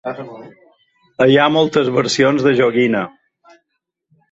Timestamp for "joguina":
2.63-3.05